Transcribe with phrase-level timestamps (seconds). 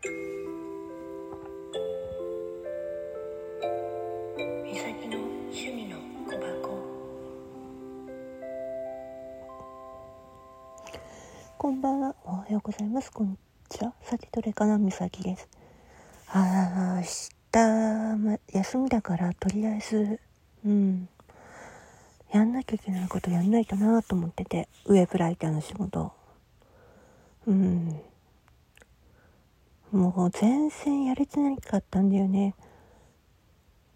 [0.00, 0.10] こ
[11.70, 12.14] んばんは。
[12.24, 13.10] おはようございます。
[13.10, 13.36] こんに
[13.68, 13.92] ちは。
[14.02, 14.78] さて、どれかな？
[14.78, 15.48] みさきです。
[16.28, 17.02] あー、明
[17.50, 20.20] 日、ま、休みだから、とりあえず、
[20.64, 21.08] うん。
[22.30, 26.12] やんなきゃいけないことやんないとなと思ってて、ウェブライターの仕事。
[27.48, 28.00] うん。
[30.10, 32.54] もう全然やれてなかったんだよね。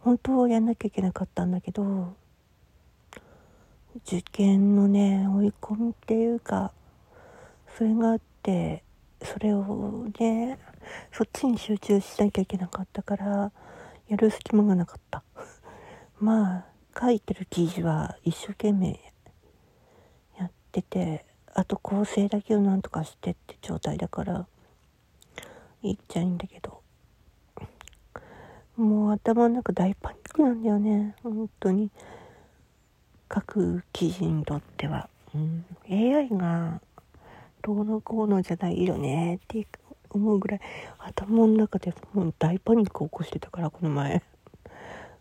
[0.00, 2.14] 本当はやんなきゃいけなかったんだけど、
[4.06, 6.72] 受験のね、追い込みっていうか、
[7.76, 8.84] それがあって
[9.22, 10.58] それをね
[11.12, 13.52] そっちに集中しなきゃいけなかったから
[14.08, 15.22] やる隙間がなかった
[16.20, 16.64] まあ
[16.98, 19.00] 書いてる記事は一生懸命
[20.38, 21.24] やってて
[21.54, 24.46] あと構成だけをなんとかしてって状態だから
[25.82, 26.80] いっちゃいいんだけど。
[28.76, 31.14] もう頭の中大パニックなんだよね。
[31.22, 31.90] 本当に。
[33.34, 36.82] 書く記事にとっては、うん、AI が
[37.62, 39.36] どうのこうのじゃないよね。
[39.36, 39.66] って
[40.10, 40.60] 思うぐらい。
[40.98, 44.22] 頭の中でもう大パニック起こしてたからこの前。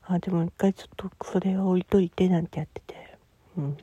[0.04, 3.18] あでも一回ちょっとそれを置いといてなんてやってて。
[3.58, 3.78] うん。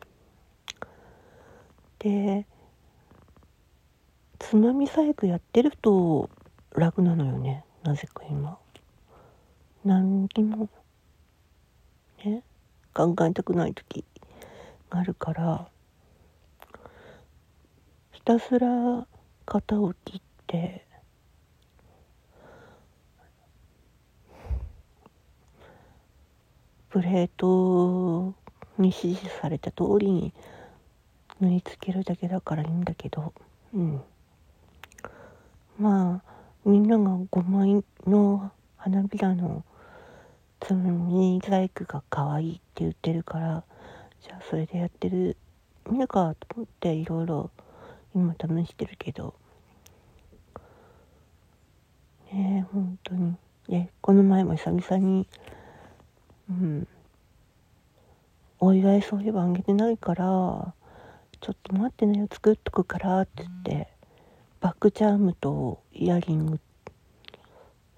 [1.98, 2.47] で
[4.39, 6.31] つまみ細工やってると
[6.74, 7.64] 楽なのよね。
[7.83, 8.58] なぜか今。
[9.84, 10.69] 何にも
[12.24, 12.42] ね。
[12.94, 14.05] 考えたくない時
[14.91, 15.69] があるから。
[18.12, 19.06] ひたすら
[19.46, 20.84] 型を切って。
[26.91, 28.34] プレート
[28.78, 30.33] に指示された通りに
[31.41, 33.33] 縫い付けるだけだからいいんだけど。
[33.74, 34.02] うん。
[35.78, 36.38] まあ
[36.69, 39.64] みんなが5枚の花びらの
[40.61, 43.64] つまみ細工が可愛いって言ってるから
[44.20, 45.39] じゃあそれでやってる。
[45.90, 47.51] みるかと思っていろいろ
[48.14, 49.33] 今試してるけど。
[52.30, 53.36] ねえ本当に。
[53.68, 55.27] ねこの前も久々に
[56.51, 56.86] うん。
[58.61, 60.27] お祝いそういえばあげてないから
[61.40, 63.98] ちょっと待ってね作っとくからって言って。
[64.61, 66.61] バックチャームとイヤリング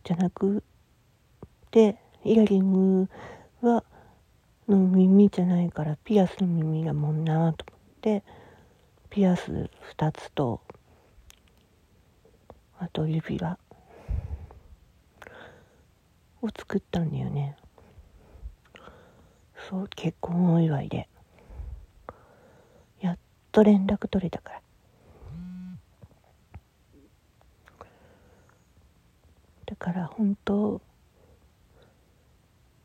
[0.05, 0.63] じゃなく
[1.71, 3.09] てイヤリング
[3.63, 3.83] は
[4.69, 8.23] の耳じゃないからピアスの耳だもんなと思って
[9.09, 10.61] ピアス2つと
[12.79, 13.59] あと指輪
[16.43, 17.57] を作ったんだよね。
[19.69, 21.09] そう結婚お祝いで。
[23.01, 23.19] やっ
[23.53, 24.63] と連絡取れたから。
[29.81, 30.81] から本当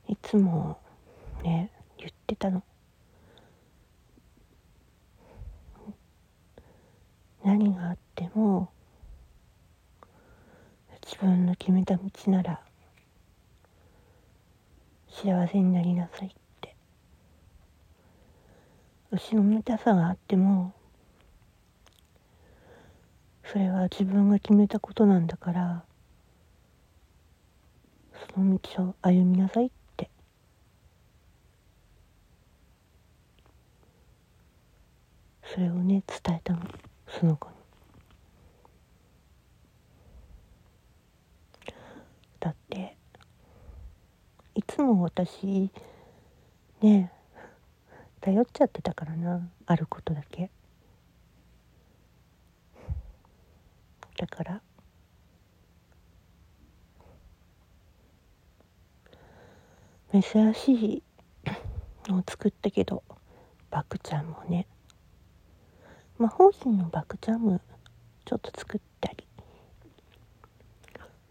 [0.07, 0.79] いつも
[1.44, 2.63] ね言ってたの。
[7.44, 8.72] 何があっても
[11.06, 12.61] 自分の決めた道なら
[15.09, 16.31] 幸せになりなさいっ
[16.62, 16.75] て。
[19.12, 20.73] 後ろめたさがあっても
[23.44, 25.85] それは自分が決めたことなんだから
[28.40, 30.09] の道を歩みなさいって。
[35.44, 36.59] それをね伝えたの。
[37.07, 37.56] その子に。
[42.40, 42.95] だって
[44.53, 45.72] いつも私
[46.81, 47.16] ねえ
[48.22, 49.50] 頼っちゃってたからな。
[49.68, 50.50] あることだけ。
[54.18, 54.62] だから
[60.22, 61.03] 珍しい
[62.08, 63.03] のを作ったけど
[63.70, 64.68] バクちゃんもね。
[66.18, 67.59] 魔法陣のバクチャム
[68.24, 69.28] ちょっと作ったり。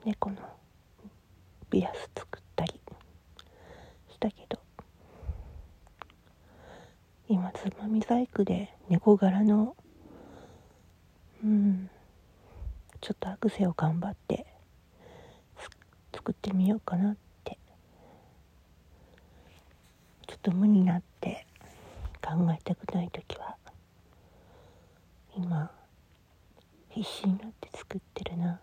[0.04, 0.36] 猫の
[1.70, 2.80] ビアス作ったり。
[4.10, 4.58] したけど。
[7.28, 9.74] 今つまみ細工で猫柄の
[11.42, 11.88] うん
[13.00, 14.46] ちょっとアクセを頑張って
[16.12, 17.58] 作ってみようかなって
[20.26, 21.46] ちょっと無になって
[22.22, 23.56] 考えたくない時は
[25.34, 25.70] 今
[26.90, 28.60] 必死になって作ってるな。